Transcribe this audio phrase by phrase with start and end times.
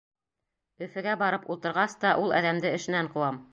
[0.85, 3.43] Өфөгә барып ултырғас та ул әҙәмде эшенән ҡыуам!